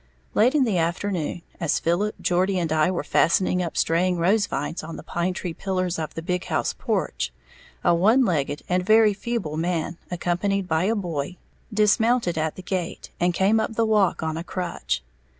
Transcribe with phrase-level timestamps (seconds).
[0.33, 4.81] Late in the afternoon, as Philip, Geordie and I were fastening up straying rose vines
[4.81, 7.31] on the pine tree pillars of the "big house" porch,
[7.83, 11.37] a one legged and very feeble man, accompanied by a boy,
[11.71, 15.03] dismounted at the gate and came up the walk on a crutch.